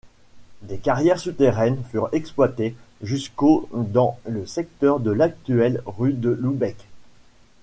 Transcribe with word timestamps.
Des 0.63 0.79
carrières 0.79 1.19
souterraines 1.19 1.83
furent 1.91 2.09
exploitées 2.11 2.73
jusqu'au 3.03 3.69
dans 3.71 4.17
le 4.25 4.47
secteur 4.47 4.99
de 4.99 5.11
l'actuelle 5.11 5.83
rue 5.85 6.13
de 6.13 6.31
Lübeck. 6.31 6.87